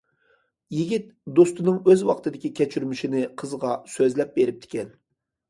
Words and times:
يىگىت 0.77 1.03
دوستىنىڭ 1.39 1.77
ئۆز 1.91 2.05
ۋاقتىدىكى 2.07 2.51
كەچۈرمىشىنى 2.61 3.23
قىزغا 3.43 3.77
سۆزلەپ 3.99 4.35
بېرىپتىكەن. 4.41 4.93